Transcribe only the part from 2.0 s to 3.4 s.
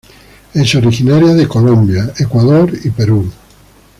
Ecuador y Perú.